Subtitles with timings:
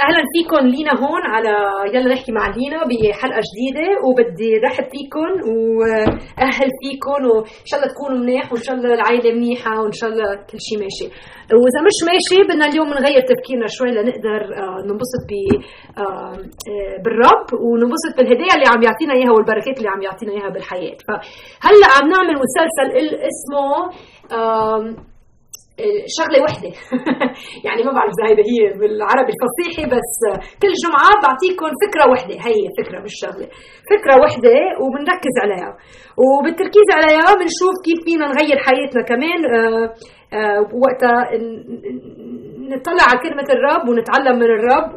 [0.00, 1.54] أهلا فيكم لينا هون على
[1.94, 5.28] يلا نحكي مع لينا بحلقة جديدة وبدي رحب فيكم
[5.78, 10.34] وأهل فيكم وإن شاء الله تكونوا منيح وإن شاء الله العائله منيحة وإن شاء الله
[10.34, 11.06] كل شيء ماشي.
[11.62, 15.32] وإذا مش ماشي بدنا اليوم نغير تفكيرنا شوي لنقدر آه، ننبسط ب
[15.98, 20.96] آه، آه، بالرب وننبسط بالهدايا اللي عم يعطينا إياها والبركات اللي عم يعطينا إياها بالحياة.
[21.08, 22.88] فهلأ عم نعمل مسلسل
[23.32, 23.68] اسمه
[26.18, 26.72] شغلة وحدة.
[27.66, 30.12] يعني ما بعرف اذا هيدا هي بالعربي الفصيحي بس
[30.62, 32.34] كل جمعة بعطيكم فكرة وحدة.
[32.48, 33.48] هي فكرة مش شغلة.
[33.92, 35.70] فكرة وحدة وبنركز عليها.
[36.22, 39.40] وبالتركيز عليها بنشوف كيف فينا نغير حياتنا كمان.
[39.54, 39.86] آه،
[40.36, 41.18] آه، وقتها
[42.72, 44.88] نطلع على كلمة الرب ونتعلم من الرب.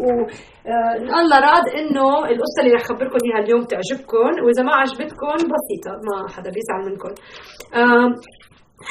[0.67, 5.91] آه، الله راد إنه القصة اللي رح أخبركم إياها اليوم تعجبكم وإذا ما عجبتكم بسيطة
[6.07, 7.13] ما حدا بيزعل منكم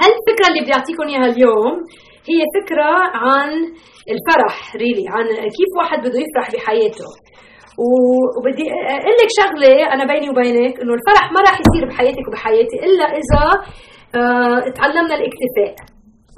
[0.00, 1.72] هالفكرة اللي بيعطيكم إياها اليوم
[2.30, 2.90] هي فكرة
[3.24, 3.50] عن
[4.14, 5.24] الفرح really عن
[5.58, 7.08] كيف واحد بده يفرح بحياته.
[8.36, 8.64] وبدي
[8.98, 13.44] أقول لك شغلة أنا بيني وبينك إنه الفرح ما راح يصير بحياتك وبحياتي إلا إذا
[14.20, 15.72] آه تعلمنا الاكتفاء.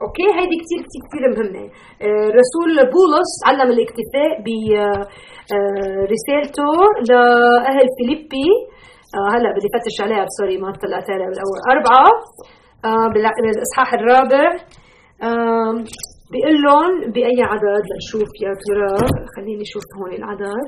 [0.03, 1.65] okay؟ هيدي كثير كثير كثير مهمة.
[2.05, 8.49] آه رسول بولس علم الاكتفاء برسالته آه لأهل فيليبي.
[9.17, 11.61] آه هلا بدي فتش عليها sorry ما طلعت عليها بالأول.
[11.75, 12.07] أربعة.
[12.85, 14.47] آه، بالإصحاح الرابع.
[16.33, 18.93] بيقول لهم بأي عدد؟ لنشوف يا ترى.
[19.37, 20.67] خليني أشوف هون العدد.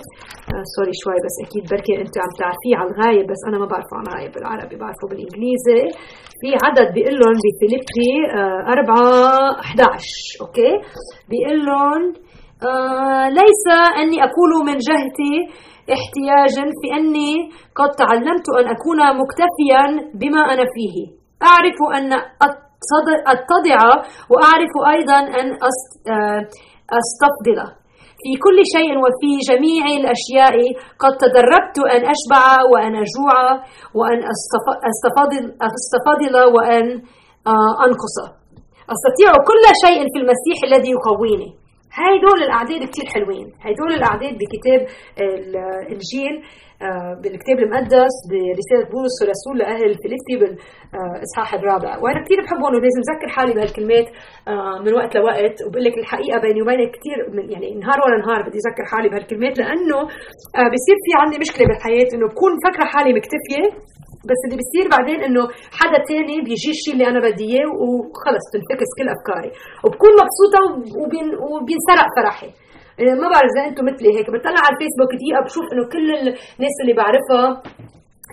[0.53, 3.95] آه sorry شوي بس أكيد بركي أنت عم تعرفيه على الغايب بس أنا ما بعرفه
[3.99, 5.81] على الغايب بالعربي بعرفه بالإنجليزي.
[6.41, 9.97] في عدد بيقول لهم بفيليبي آه 4 11
[10.41, 10.73] okay؟
[11.31, 12.03] بيقول لهم
[12.71, 13.65] آه ليس
[14.01, 15.35] أني أقول من جهتي
[15.97, 17.33] احتياجا في أني
[17.79, 19.83] قد تعلمت أن أكون مكتفيا
[20.21, 21.20] بما أنا فيه.
[21.43, 22.13] أعرف أن
[23.35, 23.81] أتضع
[24.31, 26.41] وأعرف أيضا أن آه،
[27.01, 27.81] أستفضل.
[28.23, 30.55] في كل شيء وفي جميع الأشياء
[31.03, 33.39] قد تدربت أن أشبع وأن أجوع
[33.99, 34.21] وأن
[34.91, 35.43] أستفضل,
[35.79, 36.87] أستفضل وأن
[37.47, 38.17] آه، أنقص.
[38.95, 41.51] أستطيع كل شيء في المسيح الذي يقويني.
[41.99, 43.47] هاي دول الأعداد كتير حلوين.
[43.65, 44.81] هاي دول الأعداد بكتاب
[45.21, 46.70] الإنجيل آه،
[47.23, 51.93] بالكتاب المقدس برسالة بولس الرسول لأهل فيليبي بالإصحاح الرابع.
[52.03, 54.09] وأنا كثير بحبهم ولازم أذكر حالي بهالكلمات
[54.49, 55.57] آه، من وقت لوقت.
[55.67, 57.19] وبقول لك الحقيقة بيني وبينك كثير
[57.53, 59.99] يعني نهار ورا نهار بدي أذكر حالي بهالكلمات لأنه
[60.59, 63.67] آه، بصير في عندي مشكلة بالحياة إنه بكون فكرة حالي مكتفية
[64.31, 65.43] بس اللي بيصير بعدين إنه
[65.81, 69.51] حدا تاني بيجي الشيء اللي أنا بدي إياه وخلص تنفكس كل أفكاري.
[69.85, 70.61] وبكون مبسوطة
[71.01, 72.51] وبين وبينسرق فرحي.
[73.23, 76.07] ما بعرف إذا أنتم مثلي هيك بطلع على الفيسبوك دقيقة بشوف إنه كل
[76.59, 77.63] الناس اللي بعرفها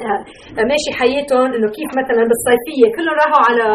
[0.06, 3.68] آه، ماشي حياتهم إنه كيف مثلا بالصيفية كلهم راحوا على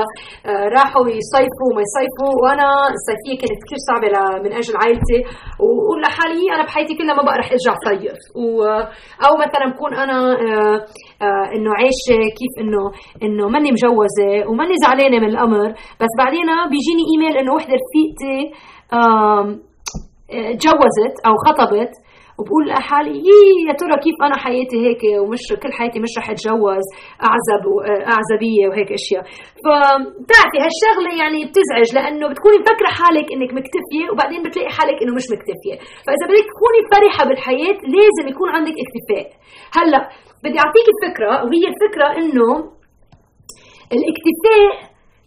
[0.50, 2.32] آه، راحوا يصيفوا وما يصيفوا.
[2.42, 4.08] وأنا الصيفية كانت كثير صعبة
[4.44, 5.18] من أجل عائلتي.
[5.62, 8.18] وأقول لحالي أنا بحياتي كلها ما بقى رح إرجع صيف.
[9.26, 12.82] أو مثلا بكون أنا آه، إنه عايشة كيف إنه
[13.24, 15.68] إنه ماني مجوزة وماني زعلانة من الأمر.
[16.02, 18.38] بس بعدين بيجيني إيميل إنه وحدة رفيقتي
[20.60, 21.92] تجوزت أو خطبت
[22.38, 23.16] وبقول لحالي
[23.68, 26.86] يا ترى كيف أنا حياتي هيك؟ ومش كل حياتي مش رح أتجوز
[27.28, 29.22] أعزب واعزبيه وهيك أشياء.
[29.64, 35.26] فبتعرفي هالشغلة يعني بتزعج لأنه بتكوني مفكرة حالك إنك مكتفية وبعدين بتلاقي حالك إنه مش
[35.34, 35.76] مكتفية.
[36.04, 39.26] فإذا بدك تكوني فرحة بالحياة لازم يكون عندك اكتفاء.
[39.76, 40.02] هلأ
[40.44, 42.48] بدي أعطيك فكره وهي الفكرة إنه
[43.96, 44.70] الاكتفاء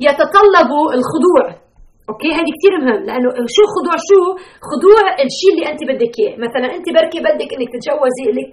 [0.07, 1.64] يتطلب الخضوع.
[2.09, 4.21] أوكي؟ هذه كثير مهم لأنه شو خضوع شو؟
[4.69, 6.35] خضوع الشيء اللي أنت بدك إياه.
[6.45, 8.51] مثلا أنت بركي بدك إنك تتجوزي لك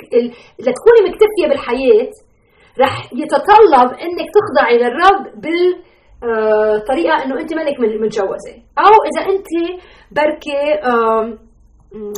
[0.64, 2.10] لتكوني مكتفية بالحياة
[2.80, 5.64] رح يتطلب إنك تخضعي للرب بال
[6.24, 8.54] آه، إنه أنت مانك متجوزة.
[8.78, 9.50] أو إذا أنت
[10.12, 10.60] بركي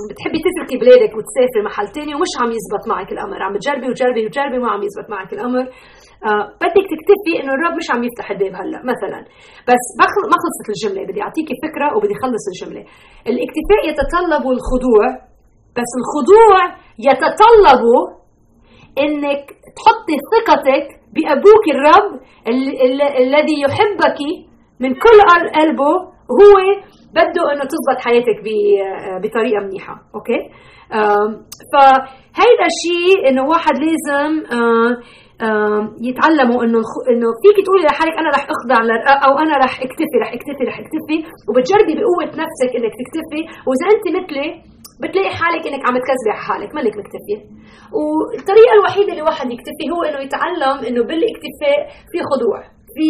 [0.08, 3.38] بتحبي تتركي بلادك وتسافري محل تاني ومش عم يزبط معك الأمر.
[3.46, 5.64] عم تجربي وتجربي وتجربي وما عم يزبط معك الأمر.
[6.28, 9.20] آه بدك تكتفي إنه الرب مش عم يفتح الباب هلأ مثلا.
[9.68, 9.84] بس
[10.30, 12.82] ما خلصت الجملة بدي أعطيكي فكرة وبدي اخلص الجملة.
[13.30, 15.04] الاكتفاء يتطلب الخضوع
[15.78, 16.56] بس الخضوع
[17.08, 17.82] يتطلب
[19.04, 19.42] إنك
[19.76, 22.10] تحطي ثقتك بأبوك الرب
[23.24, 24.18] الذي يحبك
[24.80, 25.18] من كل
[25.60, 26.54] قلبه هو
[27.10, 28.36] بده إنه تزبط حياتك
[29.22, 30.40] بطريقة منيحة okay؟
[31.72, 34.32] فهيدا الشيء إنه واحد لازم
[36.08, 36.80] يتعلموا إنه
[37.10, 38.78] إنه فيك تقولي لحالك أنا رح أخضع
[39.26, 41.16] أو أنا رح اكتفي رح اكتفي رح اكتفي
[41.48, 44.48] وبتجربي بقوة نفسك إنك تكتفي وإذا أنت مثلي
[45.02, 47.38] بتلاقي حالك إنك عم تكذبي على حالك مانك مكتفيه
[47.96, 51.78] والطريقة الوحيدة اللي واحد يكتفي هو إنه يتعلم إنه بالإكتفاء
[52.12, 52.73] في خضوع.
[52.94, 53.08] في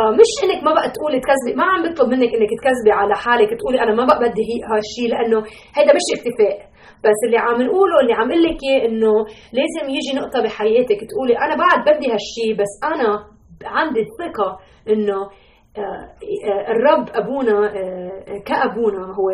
[0.00, 3.50] آه مش إنك ما بقى تقولي تكذبي ما عم بطلب منك إنك تكذبي على حالك
[3.60, 5.38] تقولي أنا ما بقى بدي هالشيء لأنه
[5.76, 6.56] هيدا مش اكتفاء
[7.04, 9.12] بس اللي عم نقوله اللي عم أقول لك إنه
[9.58, 13.10] لازم يجي نقطة بحياتك تقولي أنا بعد بدي هالشيء بس أنا
[13.64, 14.48] عندي الثقه
[14.92, 15.18] إنه
[16.68, 19.30] الرب أبونا آه، كأبونا هو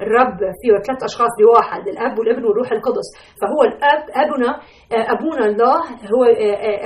[0.00, 3.08] الرب فيه ثلاث أشخاص بواحد الأب والابن والروح القدس.
[3.40, 4.60] فهو الأب أبونا
[4.92, 5.78] أبونا الله
[6.14, 6.24] هو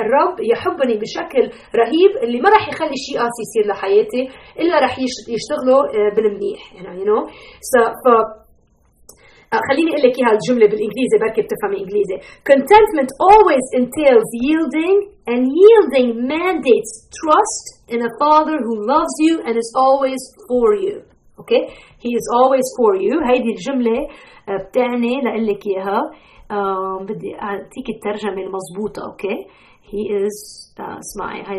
[0.03, 1.43] الرب يحبني بشكل
[1.77, 4.29] رهيب اللي ما راح يخلي شيء قاسي يصير لحياتي
[4.61, 4.99] إلا راح
[5.29, 5.79] يشتغله
[6.17, 7.29] بالمنيح يعني you know
[9.71, 12.17] خليني أقول لك إياها الجملة بالإنجليزي بركي بتفهمي إنجليزي.
[12.51, 19.57] Contentment always entails yielding and yielding mandates trust in a father who loves you and
[19.57, 20.97] is always for you.
[21.41, 21.63] Okay?
[21.99, 23.15] He is always for you.
[23.31, 24.09] هيدي الجملة
[24.49, 26.01] بتعني لاقول لك اياها
[27.01, 29.37] بدي أعطيك الترجمة المضبوطة أوكي
[29.91, 30.37] he is
[30.81, 31.59] اسمعي هاي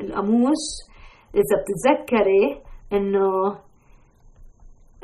[0.00, 0.64] القاموس.
[1.34, 2.62] إذا بتتذكري
[2.92, 3.58] إنه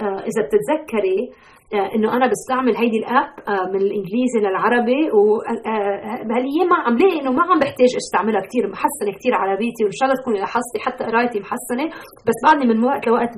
[0.01, 1.62] إذا بتتذكري آه،
[1.95, 7.43] إنه أنا بستعمل هيدي الأب آه، من الإنجليزي للعربي وبهالايام ما عم لاقي إنه ما
[7.43, 11.85] عم بحتاج أستعملها كثير محسنة كثير عربيتي وإن شاء الله تكوني لاحظتي حتى قرايتي محسنة
[12.27, 13.33] بس بعدني من وقت لوقت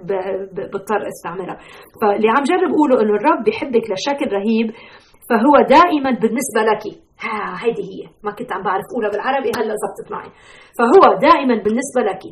[0.54, 1.56] بضطر أستعملها.
[2.00, 4.68] فاللي عم جرب أقوله إنه الرب بحبك لشكل رهيب
[5.28, 6.82] فهو دائما بالنسبة لك
[7.24, 10.30] ها هيدي هي ما كنت عم بعرف أقولها بالعربي هلأ زبطت معي.
[10.78, 12.22] فهو دائما بالنسبة لك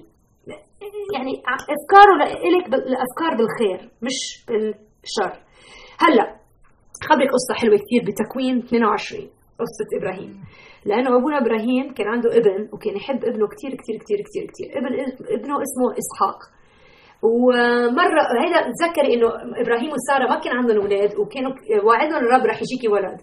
[1.14, 1.32] يعني
[1.76, 5.32] أفكاره لك الأفكار بالخير مش بالشر.
[6.02, 6.36] هلا
[7.08, 10.40] خبرك قصة حلوة كثير بتكوين 22 قصة إبراهيم.
[10.84, 14.68] لأنه أبونا إبراهيم كان عنده ابن وكان يحب ابنه كثير كثير كثير كثير كثير.
[14.78, 14.92] ابن
[15.38, 16.38] ابنه اسمه إسحاق.
[17.22, 19.28] ومرة هيدا تذكري إنه
[19.62, 21.52] إبراهيم وسارة ما كان عندهم أولاد وكانوا
[21.84, 23.18] وعدهم الرب رح يجيكي ولد.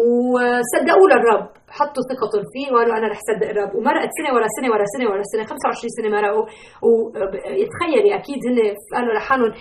[0.00, 1.46] وصدقوا للرب
[1.78, 3.72] حطوا ثقتهم فيه وقالوا أنا رح صدق الرب.
[3.76, 5.42] ومرقت سنة ورا سنة ورا سنة ورا سنة.
[5.44, 6.46] 25 سنة مرقوا.
[6.84, 8.58] ويتخيلي أكيد هن
[8.94, 9.52] قالوا لحالهم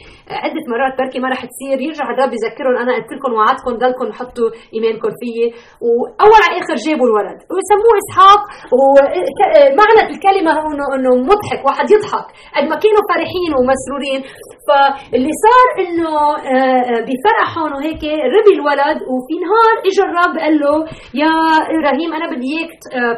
[0.44, 1.78] عدة مرات بركي ما رح تصير.
[1.88, 2.76] يرجع الرب يذكرهم.
[2.84, 5.46] أنا قلت لكم وعدتكم ضلكم حطوا إيمانكم فيي.
[5.86, 7.40] وأول على آخر جابوا الولد.
[7.56, 8.42] وسموه إسحاق.
[8.78, 11.62] ومعنى الكلمة هو انه مضحك.
[11.68, 12.28] واحد يضحك.
[12.56, 14.22] قد ما كانوا فرحين ومسرورين.
[14.68, 16.12] فاللي صار إنه
[16.54, 18.04] آه، بفرحهم وهيك
[18.36, 18.98] ربي الولد.
[19.12, 20.76] وفي نهار اجى الرب قال له
[21.14, 21.34] يا
[21.76, 23.14] إبراهيم أنا بدي إياك آه،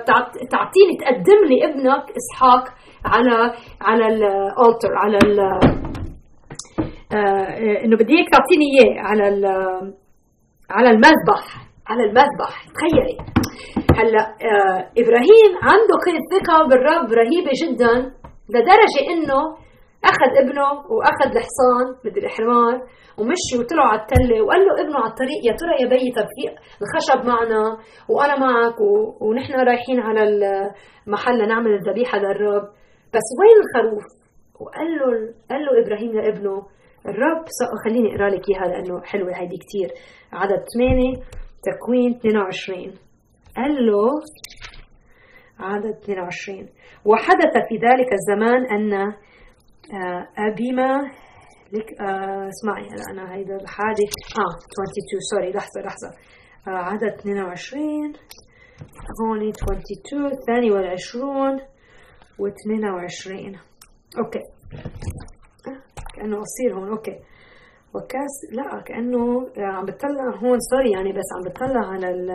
[0.52, 2.64] تعطيني تقدم لي ابنك إسحاق
[3.06, 5.40] على على الالتر على ال
[7.84, 9.24] إنه بدي إياك تعطيني إياه على
[10.70, 11.44] على المذبح
[11.88, 12.54] على المذبح.
[12.76, 13.18] تخيلي.
[13.98, 14.24] هلأ
[15.02, 17.94] إبراهيم عنده كانت ثقة بالرب رهيبة جدا
[18.50, 19.42] لدرجة إنه
[20.04, 22.76] أخذ ابنه وأخذ الحصان مدري الحمار
[23.18, 26.44] ومشي وطلعوا على التلة وقال له ابنه على الطريق يا ترى يا بي طب في
[26.82, 27.78] الخشب معنا
[28.10, 29.18] وأنا معك و...
[29.26, 32.64] ونحن رايحين على المحل لنعمل الذبيحة للرب.
[33.14, 34.04] بس وين الخروف؟
[34.60, 36.66] وقال له قال له إبراهيم لابنه
[37.06, 37.46] الرب
[37.86, 39.90] خليني أقرأ لك إياها لأنه حلوة هيدي كثير
[40.34, 41.14] عدد 8
[41.64, 42.94] تكوين 22
[43.58, 44.10] قال له
[45.60, 46.68] عدد 22
[47.06, 49.14] وحدث في ذلك الزمان أن
[49.94, 51.12] آه، أبيما
[51.74, 54.04] لك آه اسمعي هلا أنا هيدا الحادي
[54.40, 56.10] آه 22 سوري لحظة لحظة.
[56.68, 58.14] آه عدد 22
[59.22, 61.54] هون 22 الثاني والعشرون
[62.40, 63.56] و 22
[64.18, 64.40] okay.
[66.16, 67.20] كأنه قصير هون okay.
[67.96, 72.32] وكاس لا كأنه عم بتطلع هون sorry يعني بس عم بتطلع على ال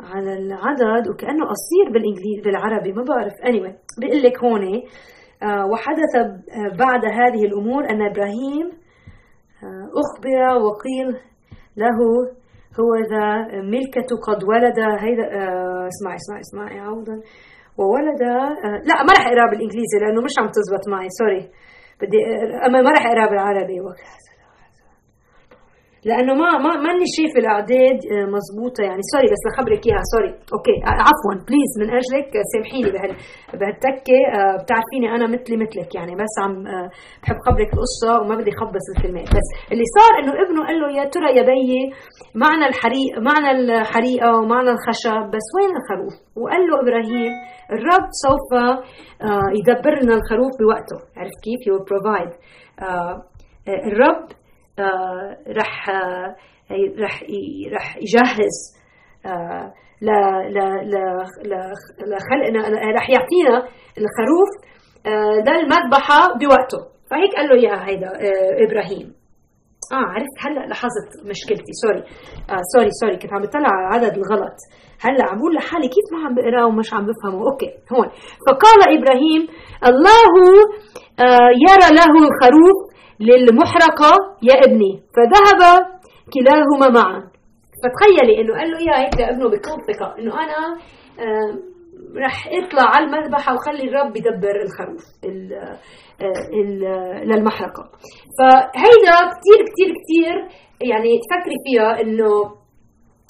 [0.00, 3.32] على العدد وكأنه قصير بالإنجليزي بالعربي ما بعرف.
[3.32, 4.62] Anyway بيقول لك هون
[5.72, 6.12] وحدث
[6.78, 8.66] بعد هذه الأمور أن إبراهيم
[9.62, 11.08] آه، أخبر وقيل
[11.76, 11.98] له
[12.80, 13.26] هو ذا
[13.62, 17.16] ملكة قد ولد هيدا آه، اسمعي اسمعي اسمعي عوضا.
[17.78, 18.22] وولد
[18.88, 21.50] لا ما راح إقرأ بالإنجليزي لأنه مش عم تزبط معي sorry
[22.00, 22.18] بدي
[22.72, 23.80] ما راح إقرأ بالعربي
[26.08, 29.02] لأنه ما ما ماني شايف الأعداد آه، مزبوطة يعني.
[29.12, 33.12] sorry بس لخبرك إياها sorry okay آه، عفوا please من أجلك آه، سامحيني بهال
[33.60, 34.18] بهالتكة.
[34.62, 36.12] بتعرفيني أنا مثلي مثلك يعني.
[36.22, 36.54] بس عم
[37.22, 39.28] بحب خبرك القصة وما بدي خبص الكلمات.
[39.36, 41.80] بس اللي صار إنه ابنه قال له يا ترى يا بيي
[42.44, 47.32] معنا الحريق معنا الحريقة ومعنا الخشب بس وين الخروف؟ وقال له إبراهيم
[47.76, 48.48] الرب سوف
[49.58, 50.98] يدبر لنا الخروف بوقته.
[51.18, 52.30] عرفت كيف؟ you provide
[53.92, 54.24] الرب
[55.48, 56.36] رح آه،
[56.98, 57.22] رح
[57.72, 58.56] رح يجهز
[59.26, 60.10] آه، ل
[60.54, 60.58] ل
[60.90, 60.94] ل
[61.98, 62.60] لخلقنا
[62.98, 64.50] رح يعطينا الخروف
[65.46, 66.78] للمذبحة بوقته.
[67.10, 68.10] فهيك قال له إياها هيدا
[68.66, 69.14] إبراهيم.
[69.92, 71.72] آه عرفت هلأ لاحظت مشكلتي.
[71.82, 72.02] sorry
[72.50, 74.56] آه sorry sorry كنت عم بطلع على العدد الغلط.
[75.04, 77.44] هلأ عم بقول لحالي كيف ما عم بقراه ومش عم بفهمه.
[77.50, 78.08] okay هون.
[78.46, 79.42] فقال إبراهيم
[79.90, 80.32] الله
[81.26, 82.71] آه يرى له الخروف
[83.28, 84.12] للمحرقة
[84.42, 84.92] يا ابني.
[85.14, 85.60] فذهب
[86.34, 87.20] كلاهما معا.
[87.82, 90.58] فتخيلي إنه قال له اياها هيك لابنه بكل ثقة إنه أنا
[91.20, 91.72] آه
[92.26, 95.02] رح اطلع على المذبحة وخلي الرب يدبر الخروف
[97.24, 97.84] للمحرقة.
[98.38, 100.36] فهيدا كثير كثير كثير
[100.90, 102.61] يعني تفكري فيها إنه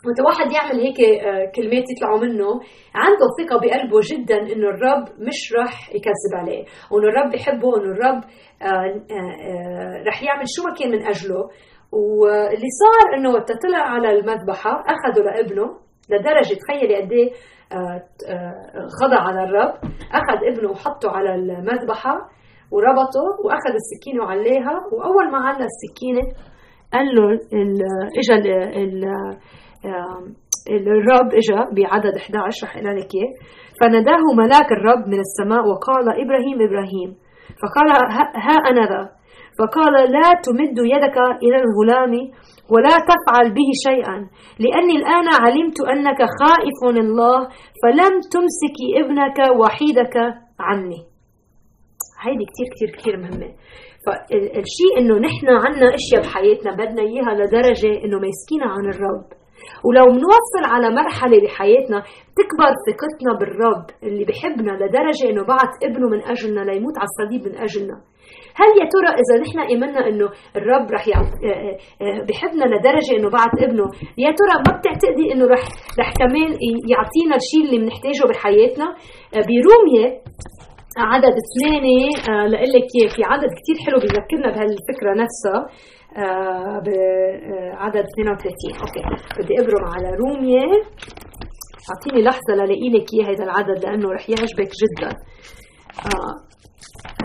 [0.07, 2.51] وقت واحد يعمل هيك آه، كلمات يطلعوا منه
[2.95, 8.21] عنده ثقة بقلبه جدا إنه الرب مش رح يكذب عليه وإنه الرب بيحبه وإنه الرب
[8.63, 11.49] آه، آه، رح يعمل شو ما كان من أجله.
[11.93, 15.79] واللي صار إنه وقت طلع على المذبحة أخذه لابنه
[16.11, 17.31] لدرجة تخيلي قد إيه
[19.03, 19.75] خضع على الرب.
[20.13, 22.15] أخذ ابنه وحطه على المذبحة
[22.71, 24.81] وربطه وأخذ السكينة وعليها.
[24.93, 26.23] وأول ما على السكينة
[26.93, 27.41] قال له
[28.19, 28.43] اجى
[30.71, 33.33] الرب اجى بعدد 11 رح لك إياه.
[33.81, 37.11] فناداه ملاك الرب من السماء وقال إبراهيم إبراهيم
[37.63, 37.89] فقال
[38.47, 39.11] ها أنا ذا
[39.59, 42.13] فقال لا تمد يدك إلى الغلام
[42.73, 44.17] ولا تفعل به شيئا
[44.65, 47.39] لأني الآن علمت أنك خائف الله
[47.83, 50.17] فلم تمسك ابنك وحيدك
[50.61, 51.01] عني
[52.25, 53.55] هيدي كتير كتير كتير مهمة.
[54.07, 59.42] فالشيء إنه نحن عنا أشياء بحياتنا بدنا إياها لدرجة إنه ماسكينها عن الرب.
[59.87, 61.99] ولو بنوصل على مرحلة بحياتنا
[62.39, 67.59] تكبر ثقتنا بالرب اللي بحبنا لدرجة إنه بعت ابنه من أجلنا ليموت على الصليب من
[67.67, 67.97] أجلنا.
[68.61, 73.31] هل يا ترى إذا نحن ايمنا إنه الرب رح آه، آه، آه، بحبنا لدرجة إنه
[73.31, 73.87] بعت ابنه
[74.19, 75.63] يا ترى ما بتعتقدي إنه رح
[76.01, 76.51] رح كمان
[76.93, 78.87] يعطينا الشيء اللي بنحتاجه بحياتنا؟
[79.49, 80.09] برومية
[81.13, 82.11] عدد ثمانية
[82.51, 85.61] لأقول لك في عدد كثير حلو بيذكرنا بهالفكرة نفسها.
[86.87, 89.03] بعدد 32 أوكي.
[89.39, 90.67] بدي أبرم على رومية.
[91.91, 95.11] أعطيني لحظة للاقي لك اياه هذا العدد لأنه رح يعجبك جدا.
[96.07, 96.35] آه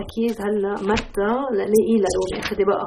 [0.03, 2.41] أكيد هلأ متى للاقي لرومية.
[2.49, 2.85] خدي بقى.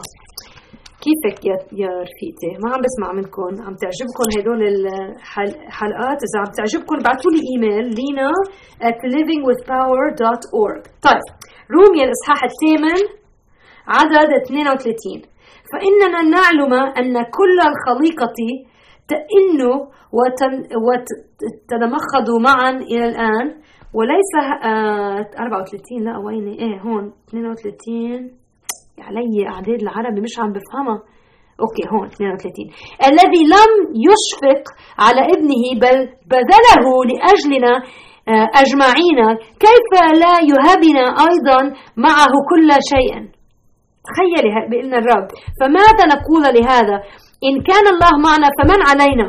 [1.04, 6.94] كيفك يا يا رفيقتي؟ ما عم بسمع منكم، عم تعجبكم هدول الحلقات، إذا عم تعجبكم
[7.00, 8.30] ابعثوا لي إيميل لينا
[8.88, 10.82] at livingwithpower.org.
[11.06, 11.26] طيب
[11.76, 13.00] روميا الإصحاح الثامن
[13.96, 15.22] عدد 32
[15.72, 18.32] فإننا نعلم أن كل الخليقة
[19.08, 19.60] تئن
[20.86, 23.46] وتتمخض معا إلى الآن
[23.94, 24.32] وليس
[24.64, 28.30] آه 34 لا وين إيه هون 32
[28.98, 31.02] علي أعداد العربي مش عم بفهمها.
[31.60, 32.66] أوكي هون 32
[33.10, 33.70] الذي لم
[34.06, 34.62] يشفق
[34.98, 35.98] على ابنه بل
[36.30, 37.74] بذله لأجلنا
[38.28, 39.18] آه، أجمعين.
[39.64, 39.90] كيف
[40.22, 41.60] لا يهبنا أيضا
[41.96, 43.39] معه كل شيء؟
[44.08, 45.28] تخيلي بإلنا الرب.
[45.60, 46.96] فماذا نقول لهذا؟
[47.48, 49.28] إن كان الله معنا فمن علينا؟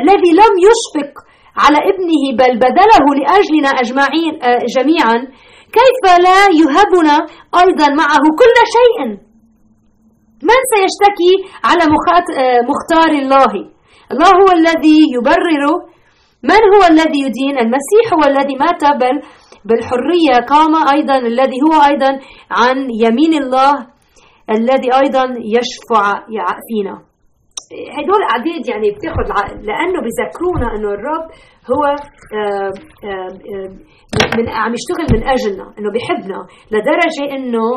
[0.00, 1.12] الذي لم يشفق
[1.56, 5.16] على ابنه بل بذله لأجلنا أجمعين آه، جميعا
[5.78, 7.16] كيف لا يهبنا
[7.62, 8.98] أيضا معه كل شيء؟
[10.48, 13.52] من سيشتكي على آه، مختار الله؟
[14.12, 15.64] الله هو الذي يبرر.
[16.42, 19.16] من هو الذي يدين؟ المسيح هو الذي مات بل
[19.64, 22.18] بالحرية قام أيضا الذي هو أيضا
[22.50, 23.91] عن يمين الله
[24.58, 25.24] الذي أيضا
[25.56, 26.04] يشفع
[26.68, 26.96] فينا
[27.98, 31.26] هدول أعداد يعني بتاخذ العقل لأنه بذكرونا أنه الرب
[31.72, 31.82] هو
[34.38, 37.68] من عم يشتغل من أجلنا أنه بحبنا لدرجة أنه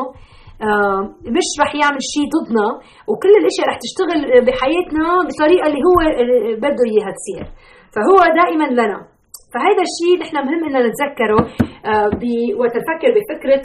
[1.36, 2.66] مش رح يعمل شيء ضدنا
[3.08, 5.98] وكل الاشياء رح تشتغل بحياتنا بطريقة اللي هو
[6.62, 7.44] بده إياها تصير.
[7.94, 9.00] فهو دائما لنا.
[9.56, 11.40] فهذا الشيء نحن مهم ان نتذكره
[11.86, 12.10] آه،
[12.60, 13.62] وتفكر بفكرة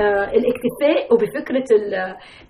[0.00, 1.68] آه، الاكتفاء وبفكرة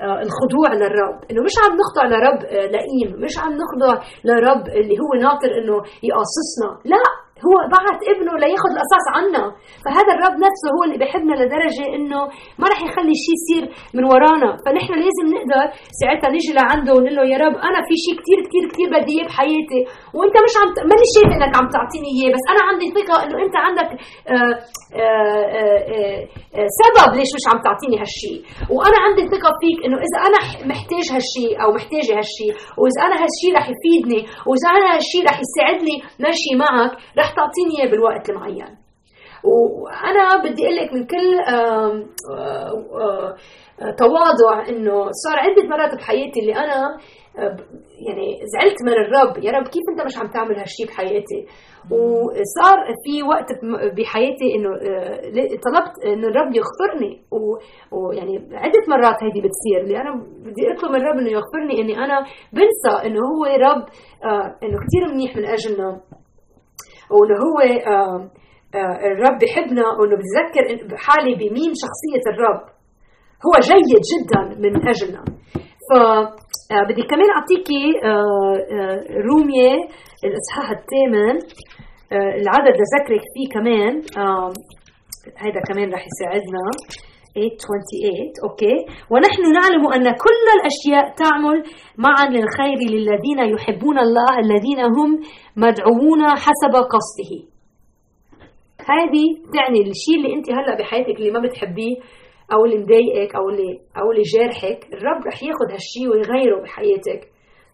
[0.01, 1.19] آه، الخضوع للرب.
[1.31, 2.41] إنه مش عم نخضع لرب
[2.77, 5.77] لئيم مش عم نخضع لرب اللي هو ناطر إنه
[6.09, 6.71] يقاصصنا.
[6.85, 7.03] لا
[7.47, 9.45] هو بعت ابنه لياخذ القصاص عنا
[9.85, 12.21] فهذا الرب نفسه هو اللي بحبنا لدرجة إنه
[12.61, 13.65] ما رح يخلي شيء يصير
[13.97, 14.51] من ورانا.
[14.65, 15.65] فنحن لازم نقدر
[16.01, 19.27] ساعتها نيجي لعنده ونقول له يا رب أنا في شيء كثير كثير كثير بدي إياه
[19.29, 19.81] بحياتي.
[20.17, 23.57] وأنت مش عم ماني شايف إنك عم تعطيني إياه بس أنا عندي ثقة إنه أنت
[23.67, 23.89] عندك
[24.33, 24.53] آآ
[25.03, 28.39] آآ آآ سبب ليش مش عم تعطيني هالشيء
[28.75, 30.39] وأنا عندي ثقة فيك إنه إذا أنا
[30.73, 35.97] محتاج هالشيء أو محتاجة هالشيء وإذا أنا هالشيء رح يفيدني وإذا أنا هالشيء رح يساعدني
[36.25, 38.77] ماشي معك رح تعطيني إياه بالوقت المعين.
[39.45, 41.27] وأنا بدي أقول لك من كل
[43.99, 46.99] تواضع إنه صار عدة مرات بحياتي اللي أنا
[48.07, 49.45] يعني زعلت من الرب.
[49.45, 51.47] يا رب كيف أنت مش عم تعمل هالشيء بحياتي؟
[51.91, 53.49] وصار في وقت
[53.97, 54.71] بحياتي إنه
[55.67, 57.23] طلبت إنه الرب يغفرني
[57.93, 62.19] ويعني عدة مرات هيدي بتصير اللي أنا بدي أطلب من الرب إنه يغفرني إني أنا
[62.53, 63.85] بنسى إنه هو رب
[64.63, 66.01] إنه كثير منيح من أجلنا.
[67.15, 67.59] وانه هو
[69.13, 72.63] الرب بحبنا وانه بتذكر حالي بمين شخصية الرب.
[73.47, 75.25] هو جيد جدا من أجلنا.
[75.89, 75.91] ف
[76.73, 77.85] آه بدي كمان أعطيكي
[79.29, 79.73] رومية
[80.25, 81.37] الإصحاح الثامن
[82.13, 83.95] العدد لذكرك فيه كمان.
[85.37, 86.65] هذا كمان رح يساعدنا.
[87.37, 88.77] 828 أوكي
[89.11, 91.63] ونحن نعلم أن كل الأشياء تعمل
[91.99, 95.21] معا للخير للذين يحبون الله الذين هم
[95.57, 97.33] مدعوون حسب قصده.
[98.81, 101.97] هذه تعني الشيء اللي أنت هلأ بحياتك اللي ما بتحبيه
[102.53, 107.29] أو اللي مضايقك أو اللي أو اللي جارحك الرب رح ياخذ هالشيء ويغيره بحياتك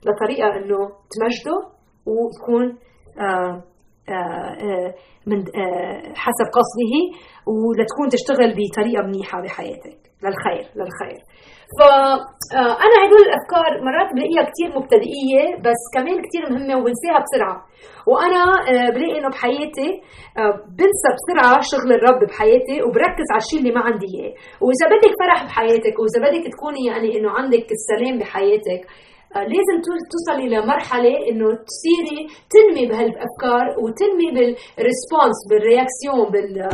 [0.06, 0.78] بطريقه إنه
[1.12, 1.58] تمجده
[2.06, 2.78] وتكون
[3.18, 3.62] آآ
[5.26, 5.38] من
[6.24, 6.94] حسب قصده
[7.46, 9.98] ولتكون تشتغل بطريقة منيحة بحياتك.
[10.24, 11.20] للخير للخير.
[11.78, 17.56] فأنا هدول الأفكار مرات بلاقيها كثير مبتدئية بس كمان كثير مهمة وبنساها بسرعة.
[18.10, 18.42] وأنا
[18.94, 19.90] بلاقي إنه بحياتي
[20.78, 24.32] بنسى بسرعة شغل الرب بحياتي وبركز على الشيء اللي ما عندي إياه.
[24.64, 28.82] وإذا بدك فرح بحياتك وإذا بدك تكوني يعني إنه عندك السلام بحياتك
[29.36, 29.76] لازم
[30.10, 32.20] توصلي لمرحلة إنه تصيري
[32.52, 36.68] تنمي بهالأفكار وتنمي بال response بال réaction بال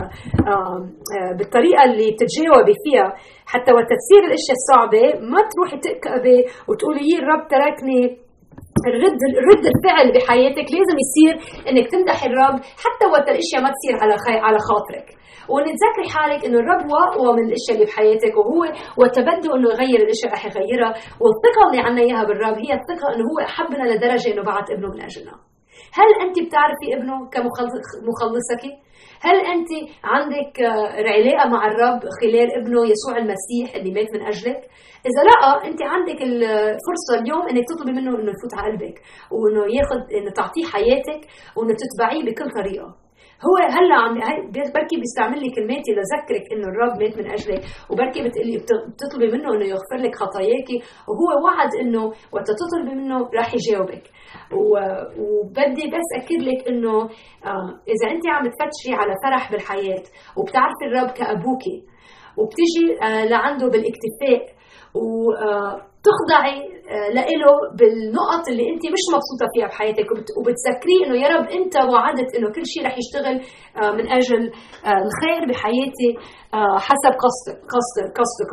[1.38, 3.08] بالطريقة اللي بتتجاوبي فيها.
[3.46, 8.02] حتى وقت تصير الأشياء الصعبة ما تروحي تكئبي وتقولي يي الرب تركني.
[8.90, 9.20] الرد
[9.50, 11.34] رد الفعل بحياتك لازم يصير
[11.68, 14.36] إنك تمدحي الرب حتى وقت الأشياء ما تصير على خي...
[14.46, 15.08] على خاطرك.
[15.48, 18.60] وان تذكري حالك إنه الرب هو اقوى من الأشياء اللي بحياتك وهو
[19.00, 20.90] وتبدو إنه يغير الأشياء رح يغيرها
[21.22, 25.00] والثقة اللي عنا إياها بالرب هي الثقة إنه هو أحبنا لدرجة إنه بعت ابنه من
[25.08, 25.34] أجلنا.
[25.98, 28.62] هل أنت بتعرفي ابنه كمخلصك
[29.20, 29.68] هل أنت
[30.04, 30.60] عندك
[31.14, 34.60] علاقة مع الرب خلال ابنه يسوع المسيح اللي مات من أجلك؟
[35.08, 38.96] إذا لا أنت عندك الفرصه اليوم إنك تطلبي منه إنه يفوت على قلبك
[39.30, 41.20] وإنه ياخذ إنه تعطيه حياتك
[41.56, 43.03] وإنه تتبعيه بكل طريقة.
[43.46, 44.14] هو هلأ عم
[44.54, 49.64] بركي بيستعمل لي كلماتي لذكرك إنه الرب مات من أجلك وبركي بتقلي بتطلبي منه إنه
[49.64, 54.02] يغفر لك خطاياكي وهو وعد إنه وقت تطلبي منه راح يجاوبك.
[55.18, 57.02] وبدي بس أكد لك إنه
[57.46, 60.02] آه إذا انت عم تفتشي على فرح بالحياة
[60.36, 61.84] وبتعرفي الرب كأبوكي
[62.38, 64.54] وبتيجي آه لعنده بالإكتفاء
[66.04, 66.74] وتخضعي
[67.42, 70.06] له بالنقط اللي انت مش مبسوطة فيها بحياتك
[70.38, 73.36] وبتذكريه إنه يا رب أنت وعدت إنه كل شيء رح يشتغل
[73.98, 74.42] من أجل
[75.06, 76.10] الخير بحياتي
[76.88, 78.08] حسب قصدك قصدك.
[78.20, 78.52] قصدك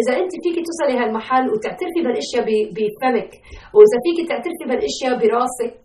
[0.00, 2.44] إذا انت فيك توصلي هالمحل وتعترفي بالاشياء
[2.76, 3.30] بفمك
[3.74, 5.78] وإذا فيك تعترفي بالاشياء براسك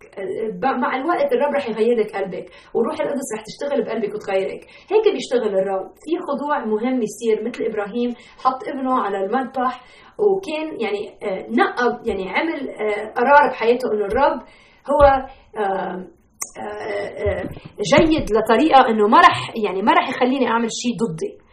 [0.82, 4.62] مع الوقت الرب رح يغير لك قلبك والروح القدس رح تشتغل بقلبك وتغيرك.
[4.92, 5.86] هيك بيشتغل الرب.
[6.04, 8.10] في خضوع مهم يصير مثل إبراهيم
[8.44, 9.72] حط ابنه على المذبح
[10.18, 11.18] وكان يعني
[11.50, 12.68] نقب يعني عمل
[13.16, 14.40] قرار بحياته إنه الرب
[14.90, 15.26] هو
[17.94, 21.44] جيد لطريقة إنه ما رح يعني ما رح يخليني أعمل شيء ضدي.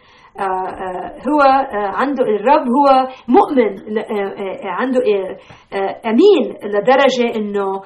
[1.30, 1.42] هو
[1.74, 3.98] عنده الرب هو مؤمن
[4.64, 5.02] عنده
[6.06, 7.82] أمين لدرجة إنه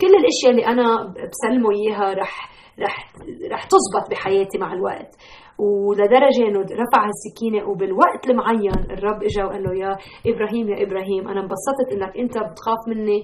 [0.00, 3.12] كل الأشياء اللي أنا بسلمه إياها رح رح
[3.52, 5.14] رح تزبط بحياتي مع الوقت.
[5.58, 11.40] ولدرجه إنه رفع السكينة وبالوقت المعين الرب اجى وقال له يا إبراهيم يا إبراهيم أنا
[11.40, 13.22] انبسطت إنك أنت بتخاف مني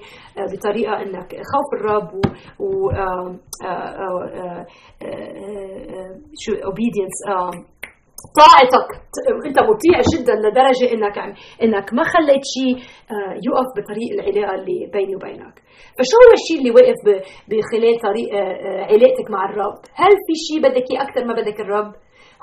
[0.53, 2.23] بطريقة إنك خوف الرب و,
[2.65, 2.91] و
[6.41, 7.17] شو اوبيدينس
[8.41, 8.89] طاعتك
[9.47, 11.19] أنت مطيع جدا لدرجة إنك
[11.63, 12.77] إنك ما خليت شيء
[13.47, 15.55] يقف بطريق العلاقة اللي بيني وبينك.
[15.99, 17.01] فشو هو الشيء اللي وقف
[17.49, 18.29] بخلال طريق
[18.93, 21.93] علاقتك مع الرب؟ هل في شيء بدك إياه أكثر ما بدك الرب؟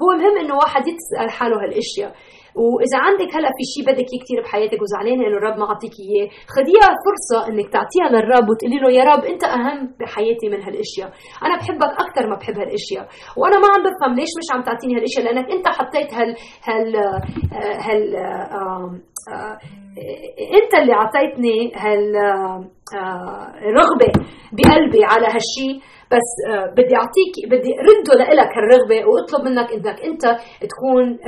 [0.01, 2.11] هو مهم إنه واحد يسال حاله هالأشياء.
[2.55, 6.27] وإذا عندك هلأ في شيء بدك إياه كثير بحياتك وزعلانه إنه الرب ما عطيك إياه
[6.55, 11.09] خديها فرصة إنك تعطيها للرب وتقولي له يا رب أنت أهم بحياتي من هالأشياء.
[11.45, 13.05] أنا بحبك أكثر ما بحب هالأشياء.
[13.37, 16.35] وأنا ما عم بفهم ليش مش عم تعطيني هالأشياء؟ لأنك أنت حطيت هال
[16.67, 16.95] هال
[17.87, 18.05] هال
[20.59, 22.15] انت اللي اعطيتني هال
[23.79, 24.11] رغبة
[24.51, 25.75] بقلبي على هالشيء
[26.11, 26.29] بس
[26.77, 30.21] بدي اعطيك بدي رده لك هالرغبة واطلب منك إنك انت
[30.71, 31.19] تكون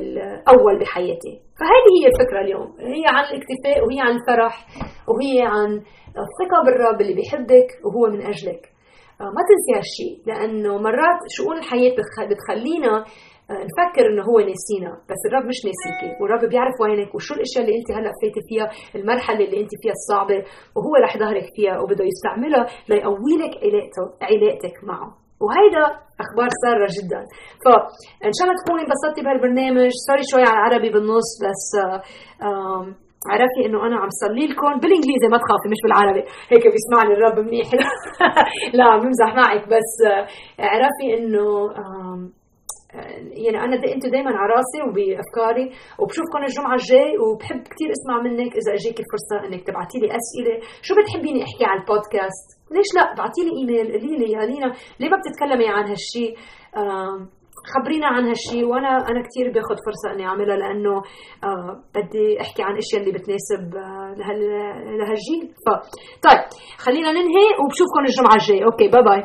[0.00, 1.34] الأول بحياتي.
[1.60, 2.74] فهذه هي الفكرة اليوم.
[2.80, 4.66] هي عن الاكتفاء وهي عن الفرح
[5.08, 5.70] وهي عن
[6.08, 8.62] الثقة بالرب اللي بيحبك وهو من أجلك.
[9.20, 11.92] ما تنسي هالشيء لأنه مرات شؤون الحياة
[12.30, 13.04] بتخلينا
[13.50, 17.88] نفكر إنه هو ناسينا بس الرب مش ناسيكي والرب بيعرف وينك وشو الأشياء اللي أنت
[17.96, 18.66] هلأ فايتة فيها
[18.98, 20.38] المرحلة اللي أنت فيها الصعبة
[20.76, 23.52] وهو رح يظهرك فيها وبده يستعملها ليقوي لك
[24.28, 25.08] علاقتك معه.
[25.44, 25.84] وهيدا
[26.24, 27.20] أخبار سارة جدا.
[27.64, 29.90] فان شاء الله تكوني انبسطتي بهالبرنامج.
[30.08, 31.64] سوري شوي على العربي بالنص بس
[33.32, 36.22] عرفي إنه أنا عم صلي لكم بالإنجليزي ما تخافي مش بالعربي.
[36.52, 37.68] هيك بيسمعني الرب منيح.
[38.76, 39.92] لا عم بمزح معك بس
[40.58, 41.46] عرفي إنه
[43.44, 45.66] يعني أنا أنتوا دائما على راسي وبأفكاري
[46.00, 50.54] وبشوفكم الجمعة الجاي وبحب كثير أسمع منك إذا اجيك الفرصة إنك تبعتي لي أسئلة.
[50.86, 53.86] شو بتحبيني أحكي على البودكاست؟ ليش لا؟ ابعتي لي إيميل.
[53.92, 54.68] قولي لي يا لينا
[55.00, 56.30] ليه ما بتتكلمي عن هالشيء
[57.74, 61.02] خبرينا عن هالشيء وأنا أنا كثير باخذ فرصة إني أعملها لأنه
[61.94, 64.14] بدي أحكي عن الاشياء اللي بتناسب آه
[64.98, 65.42] لهالجيل.
[65.64, 65.66] ف
[66.26, 66.40] طيب
[66.78, 69.22] خلينا ننهي وبشوفكم الجمعة الجايه okay bye bye